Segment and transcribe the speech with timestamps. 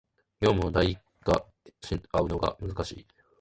[0.41, 1.43] 業務を代替
[1.83, 3.05] し合うのが難しい